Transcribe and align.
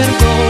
perdón. 0.00 0.49